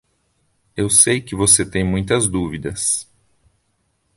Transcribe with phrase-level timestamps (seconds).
[0.75, 3.07] Eu sei que você tem muitas dúvidas.